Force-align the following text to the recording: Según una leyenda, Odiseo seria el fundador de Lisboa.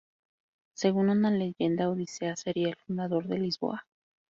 Según 0.73 1.11
una 1.11 1.29
leyenda, 1.29 1.87
Odiseo 1.91 2.35
seria 2.35 2.69
el 2.69 2.75
fundador 2.75 3.27
de 3.27 3.37
Lisboa. 3.37 3.85